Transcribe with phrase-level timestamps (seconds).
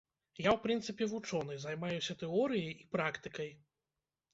[0.45, 3.59] Я ў прынцыпе вучоны, займаюся тэорыяй і практыкай.